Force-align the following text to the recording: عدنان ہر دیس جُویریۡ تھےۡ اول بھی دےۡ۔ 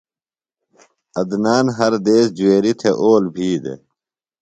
عدنان 1.19 1.65
ہر 1.77 1.93
دیس 2.05 2.25
جُویریۡ 2.37 2.75
تھےۡ 2.79 2.97
اول 3.01 3.23
بھی 3.33 3.47
دےۡ۔ 3.63 3.79